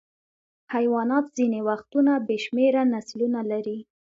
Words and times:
حیوانات 0.73 1.25
ځینې 1.37 1.59
وختونه 1.69 2.11
بې 2.27 2.37
شمېره 2.45 2.81
نسلونه 2.93 3.39
لري. 3.51 3.79